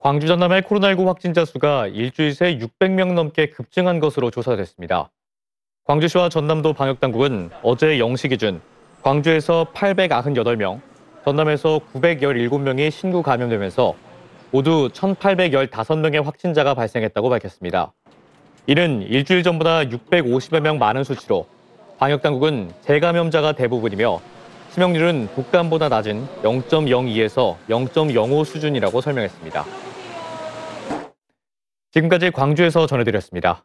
[0.00, 5.10] 광주 전남의 코로나19 확진자 수가 일주일 새 600명 넘게 급증한 것으로 조사됐습니다.
[5.86, 8.60] 광주시와 전남도 방역당국은 어제 0시 기준
[9.02, 10.80] 광주에서 898명,
[11.24, 13.96] 전남에서 917명이 신규 감염되면서
[14.52, 17.92] 모두 1,815명의 확진자가 발생했다고 밝혔습니다.
[18.68, 21.48] 이는 일주일 전보다 650여 명 많은 수치로
[21.98, 24.20] 방역당국은 재감염자가 대부분이며
[24.72, 29.64] 치명률은 독감보다 낮은 0.02에서 0.05 수준이라고 설명했습니다.
[31.92, 33.64] 지금까지 광주에서 전해드렸습니다.